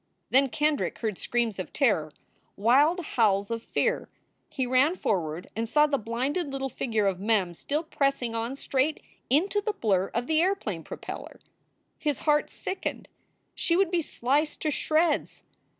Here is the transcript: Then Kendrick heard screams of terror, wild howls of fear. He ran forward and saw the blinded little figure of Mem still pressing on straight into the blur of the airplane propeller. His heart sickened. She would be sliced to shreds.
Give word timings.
Then 0.31 0.49
Kendrick 0.49 0.97
heard 0.97 1.19
screams 1.19 1.59
of 1.59 1.71
terror, 1.71 2.11
wild 2.55 3.01
howls 3.05 3.51
of 3.51 3.61
fear. 3.61 4.09
He 4.49 4.65
ran 4.65 4.95
forward 4.95 5.51
and 5.55 5.69
saw 5.69 5.85
the 5.85 5.99
blinded 5.99 6.51
little 6.51 6.69
figure 6.69 7.05
of 7.05 7.19
Mem 7.19 7.53
still 7.53 7.83
pressing 7.83 8.33
on 8.33 8.55
straight 8.55 9.03
into 9.29 9.61
the 9.61 9.73
blur 9.73 10.07
of 10.15 10.25
the 10.25 10.41
airplane 10.41 10.83
propeller. 10.83 11.39
His 11.99 12.21
heart 12.21 12.49
sickened. 12.49 13.09
She 13.53 13.77
would 13.77 13.91
be 13.91 14.01
sliced 14.01 14.59
to 14.63 14.71
shreds. 14.71 15.43